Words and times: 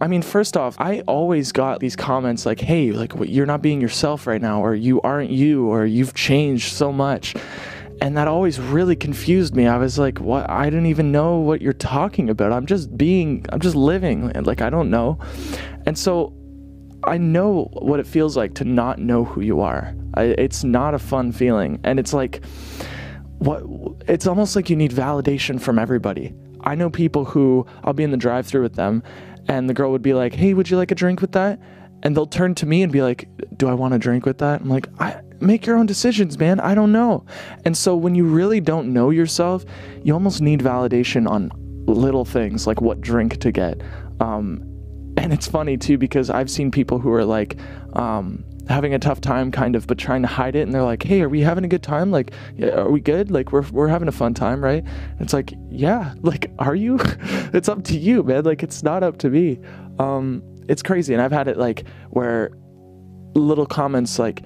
I 0.00 0.06
mean, 0.06 0.22
first 0.22 0.56
off, 0.56 0.76
I 0.80 1.00
always 1.00 1.52
got 1.52 1.80
these 1.80 1.94
comments 1.94 2.46
like, 2.46 2.60
"Hey, 2.60 2.90
like 2.90 3.12
you're 3.26 3.46
not 3.46 3.60
being 3.60 3.80
yourself 3.80 4.26
right 4.26 4.40
now 4.40 4.62
or 4.62 4.74
you 4.74 5.00
aren't 5.02 5.30
you 5.30 5.66
or 5.66 5.84
you've 5.84 6.14
changed 6.14 6.72
so 6.72 6.90
much." 6.90 7.34
And 8.00 8.16
that 8.16 8.26
always 8.26 8.58
really 8.58 8.96
confused 8.96 9.54
me. 9.54 9.66
I 9.66 9.76
was 9.76 9.98
like, 9.98 10.18
"What? 10.18 10.48
I 10.48 10.64
didn't 10.64 10.86
even 10.86 11.12
know 11.12 11.36
what 11.36 11.60
you're 11.60 11.74
talking 11.74 12.30
about. 12.30 12.50
I'm 12.50 12.64
just 12.64 12.96
being 12.96 13.44
I'm 13.50 13.60
just 13.60 13.76
living 13.76 14.32
and 14.34 14.46
like 14.46 14.62
I 14.62 14.70
don't 14.70 14.88
know." 14.88 15.18
And 15.84 15.98
so 15.98 16.32
I 17.04 17.18
know 17.18 17.68
what 17.72 18.00
it 18.00 18.06
feels 18.06 18.36
like 18.36 18.54
to 18.54 18.64
not 18.64 18.98
know 18.98 19.24
who 19.24 19.42
you 19.42 19.60
are. 19.60 19.94
I, 20.14 20.34
it's 20.38 20.64
not 20.64 20.94
a 20.94 20.98
fun 20.98 21.32
feeling. 21.32 21.78
And 21.84 21.98
it's 21.98 22.14
like 22.14 22.42
what 23.38 23.62
it's 24.08 24.26
almost 24.26 24.56
like 24.56 24.70
you 24.70 24.76
need 24.76 24.92
validation 24.92 25.60
from 25.60 25.78
everybody. 25.78 26.34
I 26.62 26.74
know 26.74 26.90
people 26.90 27.24
who 27.24 27.66
I'll 27.84 27.94
be 27.94 28.02
in 28.02 28.10
the 28.10 28.18
drive-through 28.18 28.62
with 28.62 28.74
them 28.74 29.02
and 29.48 29.68
the 29.68 29.74
girl 29.74 29.90
would 29.92 30.02
be 30.02 30.14
like, 30.14 30.34
"Hey, 30.34 30.54
would 30.54 30.70
you 30.70 30.76
like 30.76 30.90
a 30.90 30.94
drink 30.94 31.20
with 31.20 31.32
that?" 31.32 31.60
And 32.02 32.16
they'll 32.16 32.26
turn 32.26 32.54
to 32.56 32.66
me 32.66 32.82
and 32.82 32.92
be 32.92 33.02
like, 33.02 33.28
"Do 33.56 33.68
I 33.68 33.74
want 33.74 33.94
a 33.94 33.98
drink 33.98 34.26
with 34.26 34.38
that?" 34.38 34.60
I'm 34.60 34.68
like, 34.68 34.88
"I 34.98 35.20
make 35.40 35.66
your 35.66 35.76
own 35.76 35.86
decisions, 35.86 36.38
man. 36.38 36.60
I 36.60 36.74
don't 36.74 36.92
know." 36.92 37.24
And 37.64 37.76
so 37.76 37.96
when 37.96 38.14
you 38.14 38.24
really 38.24 38.60
don't 38.60 38.92
know 38.92 39.10
yourself, 39.10 39.64
you 40.02 40.14
almost 40.14 40.40
need 40.40 40.60
validation 40.60 41.28
on 41.28 41.50
little 41.86 42.24
things 42.24 42.66
like 42.66 42.80
what 42.80 43.00
drink 43.00 43.38
to 43.38 43.52
get. 43.52 43.80
Um, 44.20 44.62
and 45.16 45.32
it's 45.32 45.46
funny 45.46 45.76
too 45.76 45.98
because 45.98 46.30
I've 46.30 46.50
seen 46.50 46.70
people 46.70 46.98
who 46.98 47.12
are 47.12 47.24
like 47.24 47.58
um, 47.94 48.44
having 48.70 48.94
a 48.94 48.98
tough 48.98 49.20
time, 49.20 49.50
kind 49.50 49.76
of, 49.76 49.86
but 49.86 49.98
trying 49.98 50.22
to 50.22 50.28
hide 50.28 50.56
it, 50.56 50.60
and 50.60 50.72
they're 50.72 50.82
like, 50.82 51.02
"Hey, 51.02 51.20
are 51.22 51.28
we 51.28 51.40
having 51.40 51.64
a 51.64 51.68
good 51.68 51.82
time? 51.82 52.10
Like, 52.10 52.32
are 52.62 52.90
we 52.90 53.00
good? 53.00 53.30
Like, 53.30 53.52
we're 53.52 53.68
we're 53.70 53.88
having 53.88 54.08
a 54.08 54.12
fun 54.12 54.32
time, 54.32 54.62
right?" 54.62 54.82
And 54.84 55.20
it's 55.20 55.32
like, 55.32 55.52
yeah, 55.68 56.14
like, 56.22 56.50
are 56.58 56.74
you? 56.74 56.98
it's 57.52 57.68
up 57.68 57.84
to 57.84 57.98
you, 57.98 58.22
man. 58.22 58.44
Like, 58.44 58.62
it's 58.62 58.82
not 58.82 59.02
up 59.02 59.18
to 59.18 59.30
me. 59.30 59.58
Um, 59.98 60.42
it's 60.68 60.82
crazy, 60.82 61.12
and 61.12 61.22
I've 61.22 61.32
had 61.32 61.48
it 61.48 61.58
like 61.58 61.84
where 62.10 62.50
little 63.34 63.66
comments 63.66 64.18
like, 64.18 64.42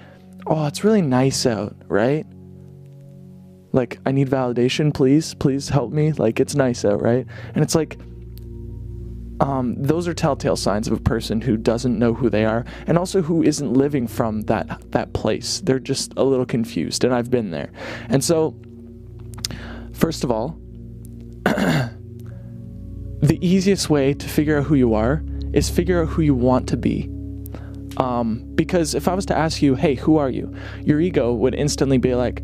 "Oh, 0.47 0.67
it's 0.67 0.83
really 0.83 1.03
nice 1.03 1.47
out," 1.47 1.77
right? 1.87 2.27
Like, 3.73 3.99
I 4.07 4.13
need 4.13 4.29
validation, 4.31 4.95
please, 4.95 5.35
please 5.35 5.69
help 5.69 5.93
me. 5.93 6.13
Like, 6.13 6.39
it's 6.39 6.55
nice 6.55 6.85
out, 6.85 7.03
right? 7.03 7.27
And 7.55 7.65
it's 7.65 7.75
like 7.75 7.99
um, 9.45 9.75
those 9.77 10.09
are 10.09 10.15
telltale 10.15 10.57
signs 10.57 10.87
of 10.87 10.95
a 10.95 11.01
person 11.01 11.43
who 11.43 11.59
doesn't 11.59 11.99
know 11.99 12.15
who 12.15 12.31
they 12.31 12.47
are 12.47 12.65
and 12.87 12.97
also 12.97 13.21
who 13.21 13.43
isn't 13.43 13.75
living 13.75 14.07
from 14.07 14.41
that 14.43 14.91
that 14.93 15.13
place. 15.13 15.61
They're 15.61 15.79
just 15.79 16.15
a 16.17 16.25
little 16.25 16.47
confused 16.47 17.05
and 17.05 17.15
i've 17.15 17.31
been 17.31 17.51
there. 17.51 17.71
And 18.09 18.25
so 18.25 18.57
first 19.93 20.25
of 20.25 20.31
all 20.31 20.59
the 21.45 21.91
easiest 23.43 23.91
way 23.91 24.15
to 24.15 24.27
figure 24.27 24.59
out 24.59 24.65
who 24.65 24.77
you 24.77 24.95
are 24.95 25.23
is 25.53 25.69
figure 25.69 26.01
out 26.03 26.09
who 26.09 26.23
you 26.23 26.35
want 26.35 26.67
to 26.71 26.79
be 26.79 27.11
um, 27.97 28.43
because 28.55 28.95
if 28.95 29.09
i 29.09 29.15
was 29.15 29.27
to 29.27 29.37
ask 29.37 29.63
you 29.63 29.75
hey 29.75 29.95
who 29.95 30.17
are 30.17 30.31
you 30.31 30.55
your 30.83 31.01
ego 31.01 31.33
would 31.33 31.55
instantly 31.55 31.99
be 31.99 32.15
like 32.15 32.43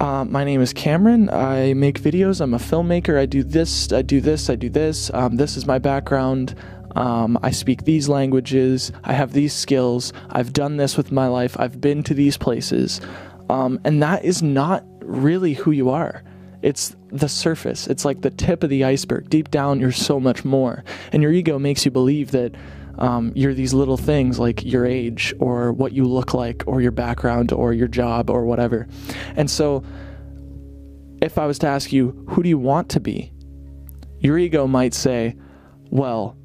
uh, 0.00 0.24
my 0.24 0.44
name 0.44 0.60
is 0.60 0.72
Cameron. 0.72 1.28
I 1.28 1.74
make 1.74 2.00
videos. 2.00 2.40
I'm 2.40 2.54
a 2.54 2.58
filmmaker. 2.58 3.18
I 3.18 3.26
do 3.26 3.42
this. 3.42 3.92
I 3.92 4.02
do 4.02 4.20
this. 4.20 4.48
I 4.48 4.54
do 4.54 4.70
this. 4.70 5.10
Um, 5.12 5.36
this 5.36 5.56
is 5.56 5.66
my 5.66 5.80
background. 5.80 6.54
Um, 6.94 7.36
I 7.42 7.50
speak 7.50 7.84
these 7.84 8.08
languages. 8.08 8.92
I 9.04 9.12
have 9.12 9.32
these 9.32 9.52
skills. 9.52 10.12
I've 10.30 10.52
done 10.52 10.76
this 10.76 10.96
with 10.96 11.10
my 11.10 11.26
life. 11.26 11.58
I've 11.58 11.80
been 11.80 12.04
to 12.04 12.14
these 12.14 12.36
places. 12.36 13.00
Um, 13.50 13.80
and 13.84 14.02
that 14.02 14.24
is 14.24 14.42
not 14.42 14.84
really 15.02 15.54
who 15.54 15.72
you 15.72 15.90
are. 15.90 16.22
It's 16.62 16.96
the 17.10 17.28
surface. 17.28 17.86
It's 17.86 18.04
like 18.04 18.20
the 18.20 18.30
tip 18.30 18.62
of 18.62 18.70
the 18.70 18.84
iceberg. 18.84 19.30
Deep 19.30 19.50
down, 19.50 19.80
you're 19.80 19.92
so 19.92 20.20
much 20.20 20.44
more. 20.44 20.84
And 21.12 21.22
your 21.22 21.32
ego 21.32 21.58
makes 21.58 21.84
you 21.84 21.90
believe 21.90 22.30
that 22.32 22.54
um, 22.98 23.32
you're 23.34 23.54
these 23.54 23.72
little 23.72 23.96
things 23.96 24.38
like 24.38 24.64
your 24.64 24.84
age 24.84 25.34
or 25.38 25.72
what 25.72 25.92
you 25.92 26.04
look 26.04 26.34
like 26.34 26.64
or 26.66 26.80
your 26.80 26.90
background 26.90 27.52
or 27.52 27.72
your 27.72 27.88
job 27.88 28.28
or 28.28 28.44
whatever. 28.44 28.88
And 29.36 29.50
so, 29.50 29.84
if 31.20 31.38
I 31.38 31.46
was 31.46 31.58
to 31.60 31.66
ask 31.66 31.92
you, 31.92 32.24
who 32.28 32.42
do 32.42 32.48
you 32.48 32.58
want 32.58 32.90
to 32.90 33.00
be? 33.00 33.32
Your 34.20 34.38
ego 34.38 34.66
might 34.66 34.94
say, 34.94 35.36
well, 35.90 36.36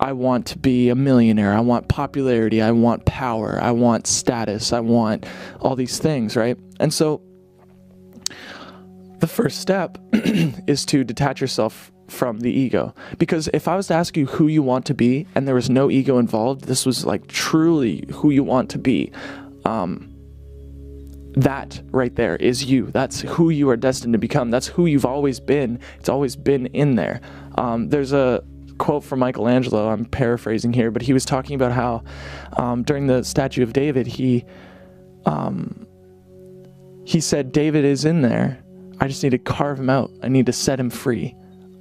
I 0.00 0.12
want 0.12 0.46
to 0.48 0.58
be 0.58 0.90
a 0.90 0.94
millionaire. 0.94 1.52
I 1.52 1.60
want 1.60 1.88
popularity. 1.88 2.62
I 2.62 2.70
want 2.70 3.04
power. 3.04 3.58
I 3.60 3.72
want 3.72 4.06
status. 4.06 4.72
I 4.72 4.80
want 4.80 5.26
all 5.60 5.76
these 5.76 5.98
things, 5.98 6.36
right? 6.36 6.58
And 6.78 6.92
so 6.92 7.22
the 9.18 9.26
first 9.26 9.60
step 9.60 9.98
is 10.12 10.86
to 10.86 11.04
detach 11.04 11.40
yourself 11.40 11.90
from 12.08 12.40
the 12.40 12.50
ego. 12.50 12.94
Because 13.18 13.48
if 13.52 13.68
I 13.68 13.76
was 13.76 13.86
to 13.88 13.94
ask 13.94 14.16
you 14.16 14.26
who 14.26 14.46
you 14.48 14.62
want 14.62 14.86
to 14.86 14.94
be 14.94 15.26
and 15.34 15.46
there 15.46 15.54
was 15.54 15.70
no 15.70 15.90
ego 15.90 16.18
involved, 16.18 16.64
this 16.64 16.84
was 16.84 17.04
like 17.04 17.26
truly 17.28 18.04
who 18.12 18.30
you 18.30 18.42
want 18.42 18.70
to 18.70 18.78
be. 18.78 19.12
Um, 19.64 20.14
that 21.34 21.80
right 21.90 22.14
there 22.16 22.36
is 22.36 22.64
you. 22.64 22.86
That's 22.86 23.20
who 23.20 23.50
you 23.50 23.70
are 23.70 23.76
destined 23.76 24.14
to 24.14 24.18
become. 24.18 24.50
That's 24.50 24.66
who 24.66 24.86
you've 24.86 25.06
always 25.06 25.38
been. 25.38 25.78
It's 25.98 26.08
always 26.08 26.34
been 26.34 26.66
in 26.66 26.96
there. 26.96 27.20
Um, 27.56 27.90
there's 27.90 28.12
a 28.12 28.42
quote 28.78 29.04
from 29.04 29.20
Michelangelo. 29.20 29.88
I'm 29.88 30.04
paraphrasing 30.04 30.72
here, 30.72 30.90
but 30.90 31.02
he 31.02 31.12
was 31.12 31.24
talking 31.24 31.54
about 31.54 31.72
how 31.72 32.02
um, 32.56 32.82
during 32.82 33.06
the 33.06 33.22
statue 33.22 33.62
of 33.62 33.72
David, 33.72 34.06
he 34.06 34.44
um, 35.26 35.86
he 37.04 37.20
said, 37.20 37.52
"David 37.52 37.84
is 37.84 38.04
in 38.04 38.22
there. 38.22 38.62
I 39.00 39.06
just 39.06 39.22
need 39.22 39.30
to 39.30 39.38
carve 39.38 39.78
him 39.78 39.90
out. 39.90 40.10
I 40.22 40.28
need 40.28 40.46
to 40.46 40.52
set 40.52 40.80
him 40.80 40.90
free." 40.90 41.34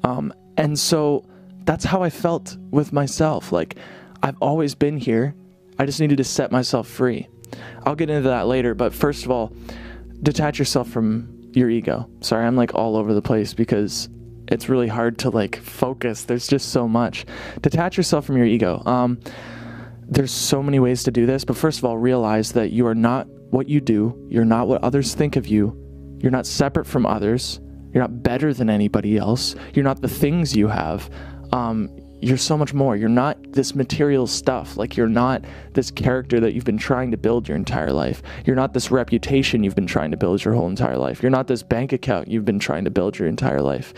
Um, 0.07 0.34
and 0.56 0.79
so 0.79 1.25
that's 1.66 1.84
how 1.84 2.01
I 2.01 2.09
felt 2.09 2.57
with 2.72 2.94
myself. 2.94 3.51
Like, 3.51 3.75
I've 4.23 4.38
always 4.41 4.73
been 4.73 4.97
here. 4.97 5.35
I 5.78 5.85
just 5.85 6.00
needed 6.00 6.18
to 6.18 6.23
set 6.23 6.51
myself 6.51 6.88
free. 6.88 7.28
I'll 7.85 7.95
get 7.95 8.09
into 8.09 8.29
that 8.29 8.47
later, 8.47 8.73
but 8.73 8.94
first 8.94 9.25
of 9.25 9.31
all, 9.31 9.53
detach 10.23 10.59
yourself 10.59 10.90
from 10.90 11.50
your 11.53 11.69
ego. 11.69 12.09
Sorry, 12.22 12.46
I'm 12.46 12.56
like 12.56 12.73
all 12.73 12.96
over 12.96 13.13
the 13.13 13.22
place 13.22 13.53
because 13.53 14.09
it's 14.47 14.69
really 14.69 14.88
hard 14.88 15.19
to 15.19 15.29
like 15.29 15.57
focus. 15.57 16.23
There's 16.23 16.47
just 16.47 16.69
so 16.69 16.88
much. 16.88 17.25
Detach 17.62 17.97
yourself 17.97 18.25
from 18.25 18.38
your 18.38 18.46
ego. 18.46 18.81
Um, 18.85 19.19
there's 20.09 20.31
so 20.31 20.63
many 20.63 20.79
ways 20.79 21.03
to 21.03 21.12
do 21.12 21.25
this, 21.25 21.44
but 21.44 21.57
first 21.57 21.79
of 21.79 21.85
all, 21.85 21.97
realize 21.97 22.53
that 22.53 22.72
you 22.72 22.88
are 22.88 22.96
not 22.96 23.28
what 23.51 23.67
you 23.67 23.81
do. 23.81 24.28
You're 24.29 24.46
not 24.46 24.67
what 24.67 24.84
others 24.84 25.13
think 25.13 25.35
of 25.35 25.47
you. 25.47 25.75
You're 26.22 26.31
not 26.31 26.46
separate 26.46 26.88
from 26.88 27.06
others. 27.06 27.59
You're 27.97 28.03
not 28.03 28.22
better 28.22 28.53
than 28.53 28.69
anybody 28.69 29.18
else. 29.18 29.56
You're 29.74 29.84
not 29.84 30.02
the 30.02 30.08
things 30.08 30.56
you 30.56 30.68
have. 30.68 31.09
Um, 31.52 31.90
you're 32.22 32.38
so 32.38 32.56
much 32.56 32.72
more. 32.72 32.96
You're 32.96 33.09
not 33.09 33.40
this 33.53 33.74
material 33.74 34.28
stuff. 34.28 34.78
Like, 34.78 34.96
you're 34.96 35.09
not 35.09 35.44
this 35.74 35.90
character 35.90 36.40
that 36.40 36.53
you've 36.53 36.63
been 36.63 36.78
trying 36.78 37.09
to 37.09 37.18
build 37.18 37.47
your 37.47 37.58
entire 37.58 37.91
life. 37.91 38.22
You're 38.46 38.56
not 38.56 38.75
this 38.75 38.91
reputation 38.91 39.63
you've 39.63 39.74
been 39.74 39.88
trying 39.88 40.12
to 40.12 40.18
build 40.18 40.46
your 40.46 40.53
whole 40.53 40.68
entire 40.68 40.96
life. 40.96 41.24
You're 41.24 41.31
not 41.31 41.47
this 41.47 41.63
bank 41.63 41.91
account 41.91 42.28
you've 42.28 42.46
been 42.46 42.59
trying 42.59 42.84
to 42.84 42.91
build 42.91 43.18
your 43.18 43.28
entire 43.28 43.62
life. 43.62 43.96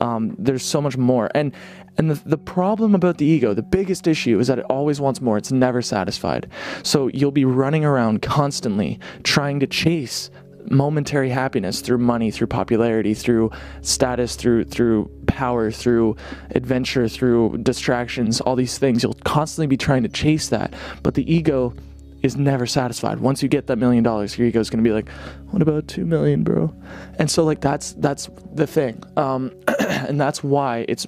Um, 0.00 0.34
there's 0.38 0.64
so 0.64 0.80
much 0.80 0.96
more. 0.96 1.28
And 1.34 1.54
and 1.98 2.10
the, 2.10 2.14
the 2.26 2.38
problem 2.38 2.94
about 2.94 3.18
the 3.18 3.26
ego, 3.26 3.52
the 3.52 3.62
biggest 3.62 4.06
issue 4.06 4.38
is 4.38 4.46
that 4.46 4.58
it 4.58 4.64
always 4.70 4.98
wants 4.98 5.20
more. 5.20 5.36
It's 5.36 5.52
never 5.52 5.82
satisfied. 5.82 6.50
So 6.82 7.08
you'll 7.08 7.32
be 7.32 7.44
running 7.44 7.84
around 7.84 8.22
constantly 8.22 8.98
trying 9.24 9.60
to 9.60 9.66
chase 9.66 10.30
momentary 10.70 11.30
happiness 11.30 11.80
through 11.80 11.98
money, 11.98 12.30
through 12.30 12.46
popularity, 12.46 13.14
through 13.14 13.50
status, 13.80 14.36
through 14.36 14.64
through 14.64 15.10
power, 15.26 15.70
through 15.70 16.16
adventure, 16.50 17.08
through 17.08 17.58
distractions, 17.58 18.40
all 18.40 18.56
these 18.56 18.78
things. 18.78 19.02
You'll 19.02 19.14
constantly 19.24 19.66
be 19.66 19.76
trying 19.76 20.02
to 20.02 20.08
chase 20.08 20.48
that, 20.48 20.74
but 21.02 21.14
the 21.14 21.32
ego 21.32 21.74
is 22.22 22.36
never 22.36 22.66
satisfied. 22.66 23.18
Once 23.18 23.42
you 23.42 23.48
get 23.48 23.66
that 23.66 23.76
million 23.76 24.04
dollars, 24.04 24.38
your 24.38 24.46
ego 24.46 24.60
is 24.60 24.70
going 24.70 24.82
to 24.82 24.88
be 24.88 24.94
like, 24.94 25.08
"What 25.50 25.62
about 25.62 25.88
two 25.88 26.04
million, 26.04 26.44
bro?" 26.44 26.74
And 27.18 27.30
so, 27.30 27.44
like, 27.44 27.60
that's 27.60 27.92
that's 27.94 28.28
the 28.54 28.66
thing, 28.66 29.02
um, 29.16 29.52
and 29.80 30.20
that's 30.20 30.42
why 30.42 30.84
it's 30.88 31.06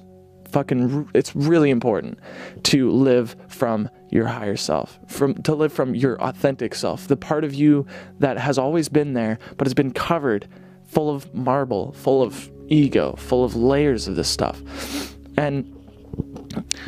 fucking 0.55 1.09
it's 1.13 1.35
really 1.35 1.69
important 1.69 2.17
to 2.63 2.89
live 2.89 3.35
from 3.49 3.89
your 4.09 4.25
higher 4.25 4.55
self 4.55 4.97
from 5.05 5.33
to 5.43 5.53
live 5.53 5.73
from 5.73 5.93
your 5.93 6.15
authentic 6.21 6.73
self 6.73 7.09
the 7.09 7.17
part 7.17 7.43
of 7.43 7.53
you 7.53 7.85
that 8.19 8.37
has 8.37 8.57
always 8.57 8.87
been 8.87 9.11
there 9.11 9.37
but 9.57 9.67
has 9.67 9.73
been 9.73 9.91
covered 9.91 10.47
full 10.85 11.09
of 11.13 11.33
marble 11.33 11.91
full 11.91 12.23
of 12.23 12.49
ego 12.69 13.15
full 13.17 13.43
of 13.43 13.53
layers 13.53 14.07
of 14.07 14.15
this 14.15 14.29
stuff. 14.29 14.61
And 15.37 15.71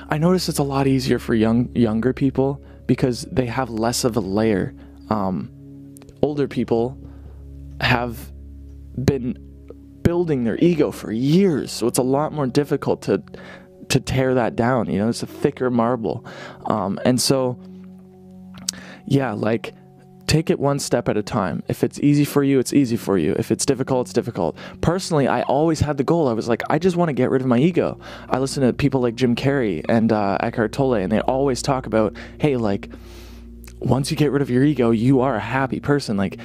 i 0.09 0.17
notice 0.17 0.47
it's 0.47 0.59
a 0.59 0.63
lot 0.63 0.87
easier 0.87 1.19
for 1.19 1.35
young 1.35 1.69
younger 1.75 2.13
people 2.13 2.63
because 2.85 3.23
they 3.23 3.47
have 3.47 3.69
less 3.69 4.05
of 4.05 4.15
a 4.15 4.21
layer. 4.21 4.73
Um, 5.09 5.51
older 6.21 6.47
people 6.47 6.97
have 7.81 8.31
been 9.03 9.37
building 10.07 10.45
their 10.45 10.57
ego 10.59 10.89
for 10.89 11.11
years, 11.11 11.69
so 11.69 11.85
it's 11.85 11.97
a 11.97 12.09
lot 12.17 12.31
more 12.31 12.47
difficult 12.47 13.01
to 13.01 13.21
to 13.89 13.99
tear 13.99 14.33
that 14.35 14.55
down. 14.55 14.89
You 14.89 14.99
know, 14.99 15.09
it's 15.09 15.23
a 15.23 15.27
thicker 15.27 15.69
marble, 15.69 16.25
um, 16.65 16.99
and 17.05 17.21
so 17.21 17.59
yeah, 19.05 19.31
like 19.31 19.73
take 20.27 20.49
it 20.49 20.59
one 20.59 20.77
step 20.77 21.07
at 21.09 21.17
a 21.17 21.23
time. 21.23 21.63
If 21.67 21.83
it's 21.83 21.99
easy 22.01 22.25
for 22.25 22.43
you, 22.43 22.59
it's 22.59 22.73
easy 22.73 22.97
for 22.97 23.17
you. 23.17 23.33
If 23.39 23.49
it's 23.49 23.65
difficult, 23.65 24.07
it's 24.07 24.13
difficult. 24.13 24.57
Personally, 24.81 25.27
I 25.27 25.41
always 25.43 25.79
had 25.79 25.97
the 25.97 26.03
goal. 26.03 26.27
I 26.27 26.33
was 26.33 26.49
like, 26.49 26.61
I 26.69 26.77
just 26.77 26.97
want 26.97 27.09
to 27.09 27.13
get 27.13 27.29
rid 27.29 27.41
of 27.41 27.47
my 27.47 27.57
ego. 27.57 27.97
I 28.29 28.37
listen 28.39 28.61
to 28.63 28.73
people 28.73 28.99
like 28.99 29.15
Jim 29.15 29.35
Carrey 29.35 29.83
and 29.87 30.11
uh, 30.11 30.37
Eckhart 30.41 30.73
Tolle, 30.73 30.95
and 30.95 31.11
they 31.11 31.21
always 31.21 31.61
talk 31.61 31.85
about, 31.85 32.15
hey, 32.39 32.57
like, 32.57 32.89
once 33.79 34.11
you 34.11 34.17
get 34.17 34.31
rid 34.31 34.41
of 34.41 34.49
your 34.49 34.63
ego, 34.63 34.91
you 34.91 35.21
are 35.21 35.35
a 35.35 35.39
happy 35.39 35.79
person. 35.79 36.17
Like, 36.17 36.37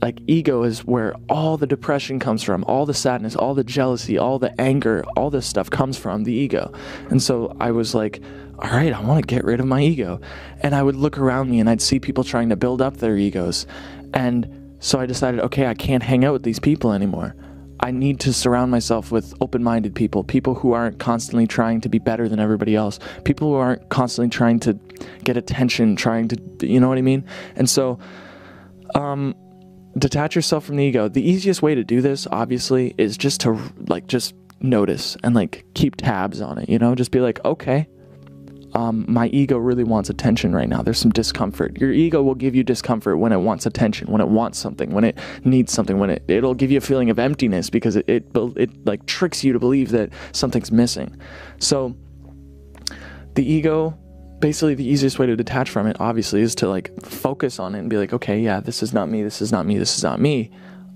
like 0.00 0.20
ego 0.26 0.62
is 0.62 0.84
where 0.84 1.14
all 1.28 1.56
the 1.56 1.66
depression 1.66 2.18
comes 2.18 2.42
from, 2.42 2.64
all 2.64 2.86
the 2.86 2.94
sadness, 2.94 3.34
all 3.34 3.54
the 3.54 3.64
jealousy, 3.64 4.16
all 4.16 4.38
the 4.38 4.58
anger, 4.60 5.04
all 5.16 5.30
this 5.30 5.46
stuff 5.46 5.70
comes 5.70 5.98
from 5.98 6.24
the 6.24 6.32
ego. 6.32 6.72
And 7.10 7.22
so 7.22 7.56
I 7.58 7.72
was 7.72 7.94
like, 7.94 8.22
all 8.58 8.70
right, 8.70 8.92
I 8.92 9.00
want 9.00 9.20
to 9.20 9.34
get 9.34 9.44
rid 9.44 9.60
of 9.60 9.66
my 9.66 9.82
ego. 9.82 10.20
And 10.60 10.74
I 10.74 10.82
would 10.82 10.96
look 10.96 11.18
around 11.18 11.50
me 11.50 11.60
and 11.60 11.68
I'd 11.68 11.82
see 11.82 11.98
people 11.98 12.24
trying 12.24 12.48
to 12.50 12.56
build 12.56 12.80
up 12.80 12.98
their 12.98 13.16
egos. 13.16 13.66
And 14.14 14.76
so 14.80 15.00
I 15.00 15.06
decided, 15.06 15.40
okay, 15.40 15.66
I 15.66 15.74
can't 15.74 16.02
hang 16.02 16.24
out 16.24 16.32
with 16.32 16.42
these 16.44 16.60
people 16.60 16.92
anymore. 16.92 17.34
I 17.80 17.92
need 17.92 18.18
to 18.20 18.32
surround 18.32 18.72
myself 18.72 19.12
with 19.12 19.34
open 19.40 19.62
minded 19.62 19.94
people, 19.94 20.24
people 20.24 20.54
who 20.54 20.72
aren't 20.72 20.98
constantly 20.98 21.46
trying 21.46 21.80
to 21.82 21.88
be 21.88 21.98
better 21.98 22.28
than 22.28 22.40
everybody 22.40 22.74
else, 22.74 22.98
people 23.24 23.48
who 23.48 23.54
aren't 23.54 23.88
constantly 23.88 24.30
trying 24.30 24.58
to 24.60 24.74
get 25.22 25.36
attention, 25.36 25.94
trying 25.94 26.28
to, 26.28 26.66
you 26.66 26.80
know 26.80 26.88
what 26.88 26.98
I 26.98 27.02
mean? 27.02 27.24
And 27.54 27.70
so, 27.70 28.00
um, 28.96 29.36
detach 30.00 30.34
yourself 30.34 30.64
from 30.64 30.76
the 30.76 30.84
ego. 30.84 31.08
The 31.08 31.22
easiest 31.22 31.62
way 31.62 31.74
to 31.74 31.84
do 31.84 32.00
this, 32.00 32.26
obviously, 32.30 32.94
is 32.98 33.16
just 33.16 33.40
to 33.42 33.58
like 33.88 34.06
just 34.06 34.34
notice 34.60 35.16
and 35.22 35.34
like 35.34 35.64
keep 35.74 35.96
tabs 35.96 36.40
on 36.40 36.58
it. 36.58 36.68
You 36.68 36.78
know, 36.78 36.94
just 36.94 37.10
be 37.10 37.20
like, 37.20 37.44
okay, 37.44 37.86
um, 38.74 39.04
my 39.08 39.28
ego 39.28 39.56
really 39.56 39.84
wants 39.84 40.10
attention 40.10 40.54
right 40.54 40.68
now. 40.68 40.82
There's 40.82 40.98
some 40.98 41.10
discomfort. 41.10 41.80
Your 41.80 41.92
ego 41.92 42.22
will 42.22 42.34
give 42.34 42.54
you 42.54 42.62
discomfort 42.62 43.18
when 43.18 43.32
it 43.32 43.38
wants 43.38 43.66
attention, 43.66 44.10
when 44.10 44.20
it 44.20 44.28
wants 44.28 44.58
something, 44.58 44.90
when 44.90 45.04
it 45.04 45.18
needs 45.44 45.72
something, 45.72 45.98
when 45.98 46.10
it 46.10 46.22
it'll 46.28 46.54
give 46.54 46.70
you 46.70 46.78
a 46.78 46.82
feeling 46.82 47.10
of 47.10 47.18
emptiness 47.18 47.70
because 47.70 47.96
it 47.96 48.08
it, 48.08 48.26
it 48.56 48.86
like 48.86 49.06
tricks 49.06 49.42
you 49.42 49.52
to 49.52 49.58
believe 49.58 49.90
that 49.90 50.10
something's 50.32 50.70
missing. 50.70 51.16
So 51.58 51.96
the 53.34 53.44
ego 53.44 53.98
basically 54.40 54.74
the 54.74 54.86
easiest 54.86 55.18
way 55.18 55.26
to 55.26 55.36
detach 55.36 55.70
from 55.70 55.86
it 55.86 55.96
obviously 56.00 56.40
is 56.40 56.54
to 56.56 56.68
like 56.68 56.92
focus 57.02 57.58
on 57.58 57.74
it 57.74 57.80
and 57.80 57.90
be 57.90 57.96
like 57.96 58.12
okay 58.12 58.38
yeah 58.38 58.60
this 58.60 58.82
is 58.82 58.92
not 58.92 59.08
me 59.08 59.22
this 59.22 59.42
is 59.42 59.52
not 59.52 59.66
me 59.66 59.78
this 59.78 59.96
is 59.96 60.02
not 60.02 60.20
me. 60.20 60.50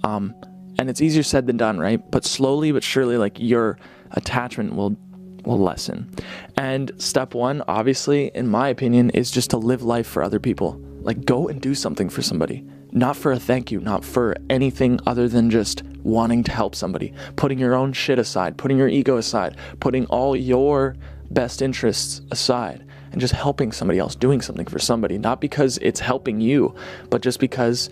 Um, 0.04 0.34
and 0.78 0.90
it's 0.90 1.00
easier 1.00 1.22
said 1.22 1.46
than 1.46 1.56
done 1.56 1.78
right? 1.78 2.00
But 2.10 2.24
slowly 2.24 2.72
but 2.72 2.82
surely 2.82 3.16
like 3.16 3.38
your 3.38 3.78
attachment 4.12 4.74
will 4.74 4.96
will 5.44 5.58
lessen. 5.58 6.10
And 6.56 6.92
step 6.98 7.34
one 7.34 7.62
obviously 7.68 8.30
in 8.34 8.48
my 8.48 8.68
opinion 8.68 9.10
is 9.10 9.30
just 9.30 9.50
to 9.50 9.56
live 9.56 9.82
life 9.82 10.06
for 10.06 10.22
other 10.22 10.40
people. 10.40 10.80
Like 11.00 11.24
go 11.24 11.48
and 11.48 11.60
do 11.60 11.74
something 11.74 12.08
for 12.08 12.22
somebody. 12.22 12.64
Not 12.92 13.16
for 13.16 13.32
a 13.32 13.38
thank 13.38 13.72
you 13.72 13.80
not 13.80 14.04
for 14.04 14.36
anything 14.50 15.00
other 15.06 15.28
than 15.28 15.50
just 15.50 15.82
wanting 16.02 16.44
to 16.44 16.52
help 16.52 16.74
somebody. 16.74 17.12
Putting 17.36 17.58
your 17.58 17.74
own 17.74 17.92
shit 17.92 18.18
aside 18.18 18.56
putting 18.56 18.78
your 18.78 18.88
ego 18.88 19.16
aside 19.16 19.56
putting 19.80 20.06
all 20.06 20.36
your 20.36 20.96
best 21.30 21.62
interests 21.62 22.20
aside 22.30 22.84
and 23.12 23.20
just 23.20 23.34
helping 23.34 23.70
somebody 23.70 23.98
else, 23.98 24.14
doing 24.14 24.40
something 24.40 24.66
for 24.66 24.78
somebody, 24.78 25.18
not 25.18 25.40
because 25.40 25.78
it's 25.78 26.00
helping 26.00 26.40
you, 26.40 26.74
but 27.10 27.22
just 27.22 27.38
because 27.38 27.90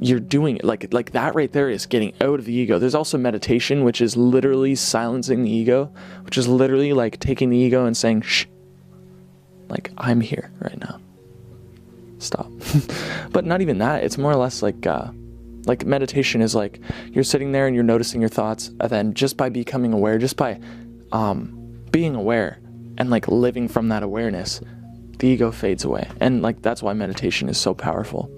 you're 0.00 0.20
doing 0.20 0.56
it. 0.56 0.64
Like 0.64 0.92
like 0.92 1.12
that 1.12 1.34
right 1.34 1.52
there 1.52 1.68
is 1.68 1.86
getting 1.86 2.14
out 2.20 2.38
of 2.38 2.46
the 2.46 2.54
ego. 2.54 2.78
There's 2.78 2.94
also 2.94 3.18
meditation 3.18 3.84
which 3.84 4.00
is 4.00 4.16
literally 4.16 4.74
silencing 4.74 5.42
the 5.44 5.50
ego 5.50 5.92
which 6.22 6.38
is 6.38 6.48
literally 6.48 6.92
like 6.92 7.20
taking 7.20 7.50
the 7.50 7.58
ego 7.58 7.84
and 7.84 7.96
saying 7.96 8.22
shh. 8.22 8.46
Like 9.68 9.92
i'm 9.98 10.20
here 10.20 10.50
right 10.60 10.78
now. 10.80 11.00
Stop. 12.18 12.50
But 13.32 13.44
not 13.44 13.60
even 13.60 13.78
that. 13.78 14.02
It's 14.02 14.18
more 14.18 14.32
or 14.32 14.36
less 14.36 14.62
like 14.62 14.86
uh 14.86 15.12
like 15.66 15.84
meditation 15.84 16.40
is 16.40 16.54
like 16.54 16.80
you're 17.12 17.22
sitting 17.22 17.52
there 17.52 17.66
and 17.66 17.74
you're 17.74 17.84
noticing 17.84 18.20
your 18.22 18.30
thoughts 18.30 18.68
and 18.80 18.90
then 18.90 19.14
just 19.14 19.36
by 19.36 19.50
becoming 19.50 19.92
aware 19.92 20.16
just 20.16 20.36
by 20.36 20.58
um 21.12 21.84
being 21.92 22.14
aware 22.14 22.58
and 23.00 23.08
like 23.08 23.26
living 23.28 23.66
from 23.66 23.88
that 23.88 24.02
awareness, 24.02 24.60
the 25.18 25.26
ego 25.26 25.50
fades 25.50 25.84
away. 25.84 26.06
And 26.20 26.42
like 26.42 26.60
that's 26.60 26.82
why 26.82 26.92
meditation 26.92 27.48
is 27.48 27.58
so 27.58 27.74
powerful. 27.74 28.30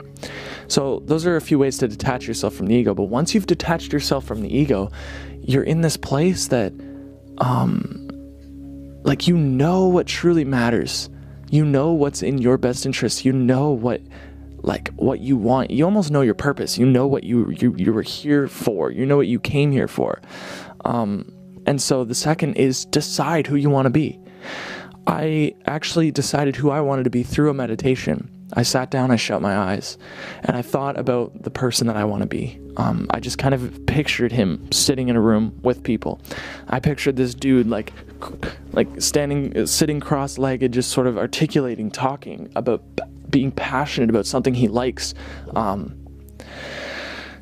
So, 0.68 1.02
those 1.04 1.26
are 1.26 1.34
a 1.34 1.40
few 1.40 1.58
ways 1.58 1.78
to 1.78 1.88
detach 1.88 2.28
yourself 2.28 2.54
from 2.54 2.66
the 2.66 2.74
ego. 2.76 2.94
But 2.94 3.04
once 3.04 3.34
you've 3.34 3.48
detached 3.48 3.92
yourself 3.92 4.24
from 4.24 4.40
the 4.40 4.56
ego, 4.56 4.90
you're 5.40 5.64
in 5.64 5.80
this 5.80 5.96
place 5.96 6.46
that, 6.46 6.72
um, 7.38 8.08
like, 9.02 9.26
you 9.26 9.36
know 9.36 9.88
what 9.88 10.06
truly 10.06 10.44
matters. 10.44 11.10
You 11.50 11.64
know 11.64 11.92
what's 11.92 12.22
in 12.22 12.38
your 12.38 12.56
best 12.56 12.86
interest. 12.86 13.24
You 13.24 13.32
know 13.32 13.70
what, 13.70 14.00
like, 14.58 14.90
what 14.94 15.18
you 15.18 15.36
want. 15.36 15.72
You 15.72 15.84
almost 15.84 16.12
know 16.12 16.20
your 16.20 16.34
purpose. 16.34 16.78
You 16.78 16.86
know 16.86 17.08
what 17.08 17.24
you 17.24 17.50
you, 17.50 17.74
you 17.76 17.92
were 17.92 18.02
here 18.02 18.46
for. 18.46 18.92
You 18.92 19.06
know 19.06 19.16
what 19.16 19.26
you 19.26 19.40
came 19.40 19.72
here 19.72 19.88
for. 19.88 20.22
Um, 20.84 21.32
and 21.66 21.82
so 21.82 22.04
the 22.04 22.14
second 22.14 22.54
is 22.54 22.84
decide 22.84 23.48
who 23.48 23.56
you 23.56 23.68
want 23.68 23.86
to 23.86 23.90
be. 23.90 24.21
I 25.06 25.54
actually 25.66 26.10
decided 26.10 26.56
who 26.56 26.70
I 26.70 26.80
wanted 26.80 27.04
to 27.04 27.10
be 27.10 27.22
through 27.22 27.50
a 27.50 27.54
meditation. 27.54 28.30
I 28.54 28.62
sat 28.62 28.90
down, 28.90 29.10
I 29.10 29.16
shut 29.16 29.40
my 29.40 29.56
eyes, 29.56 29.96
and 30.44 30.56
I 30.56 30.62
thought 30.62 30.98
about 30.98 31.42
the 31.42 31.50
person 31.50 31.86
that 31.86 31.96
I 31.96 32.04
want 32.04 32.20
to 32.22 32.28
be. 32.28 32.60
Um, 32.76 33.06
I 33.10 33.18
just 33.18 33.38
kind 33.38 33.54
of 33.54 33.86
pictured 33.86 34.30
him 34.30 34.70
sitting 34.70 35.08
in 35.08 35.16
a 35.16 35.20
room 35.20 35.58
with 35.62 35.82
people. 35.82 36.20
I 36.68 36.78
pictured 36.78 37.16
this 37.16 37.34
dude 37.34 37.66
like, 37.66 37.92
like 38.72 38.88
standing, 39.00 39.66
sitting 39.66 40.00
cross-legged, 40.00 40.72
just 40.72 40.90
sort 40.90 41.06
of 41.06 41.16
articulating, 41.16 41.90
talking 41.90 42.52
about 42.54 42.82
being 43.30 43.50
passionate 43.50 44.10
about 44.10 44.26
something 44.26 44.54
he 44.54 44.68
likes. 44.68 45.14
Um, 45.56 45.98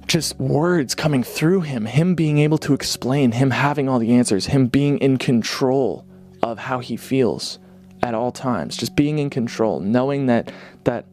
just 0.06 0.38
words 0.38 0.94
coming 0.94 1.23
through 1.23 1.62
him, 1.62 1.87
him 1.87 2.14
being 2.14 2.38
able 2.38 2.58
to 2.58 2.73
explain, 2.73 3.32
him 3.32 3.50
having 3.50 3.88
all 3.88 3.99
the 3.99 4.12
answers, 4.12 4.47
him 4.47 4.67
being 4.67 4.99
in 4.99 5.19
control 5.19 6.06
of 6.42 6.58
how 6.58 6.78
he 6.81 6.96
feels 6.96 7.58
at 8.02 8.14
all 8.14 8.32
times. 8.32 8.76
Just 8.76 8.96
being 8.96 9.19
in 9.19 9.31
control 9.31 9.81
knowing 9.81 10.26
that 10.26 10.52
that 10.84 11.06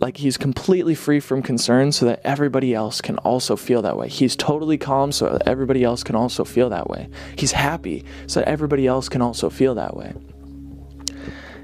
like 0.00 0.16
he's 0.16 0.38
completely 0.38 0.94
free 0.94 1.20
from 1.20 1.42
concern 1.42 1.92
so 1.92 2.06
that 2.06 2.20
everybody 2.24 2.74
else 2.74 3.00
can 3.00 3.18
also 3.18 3.54
feel 3.54 3.82
that 3.82 3.96
way. 3.96 4.08
He's 4.08 4.34
totally 4.34 4.78
calm 4.78 5.12
so 5.12 5.30
that 5.30 5.46
everybody 5.46 5.84
else 5.84 6.02
can 6.02 6.16
also 6.16 6.42
feel 6.42 6.70
that 6.70 6.88
way. 6.88 7.08
He's 7.36 7.52
happy 7.52 8.04
so 8.26 8.40
that 8.40 8.48
everybody 8.48 8.86
else 8.86 9.08
can 9.08 9.20
also 9.20 9.50
feel 9.50 9.74
that 9.74 9.94
way. 9.96 10.14